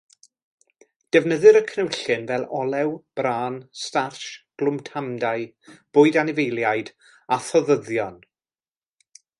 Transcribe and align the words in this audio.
Defnyddir 1.15 1.59
y 1.59 1.61
cnewyllyn 1.71 2.23
fel 2.31 2.45
olew, 2.61 2.95
bran, 3.19 3.59
startsh, 3.83 4.27
glwtamadau, 4.63 5.47
bwyd 5.99 6.21
anifeiliaid, 6.23 6.93
a 7.37 7.43
thoddyddion. 7.51 8.21